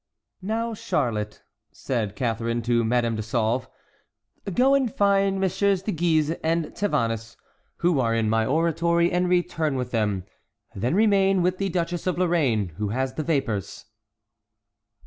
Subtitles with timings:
[0.41, 3.67] "Now, Charlotte," said Catharine to Madame de Sauve,
[4.51, 7.37] "go and find Messieurs de Guise and Tavannes,
[7.77, 10.23] who are in my oratory, and return with them;
[10.73, 13.85] then remain with the Duchess of Lorraine, who has the vapors."